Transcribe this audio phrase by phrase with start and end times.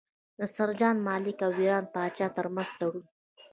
[0.39, 3.03] د سر جان مالکم او ایران د پاچا ترمنځ تړون.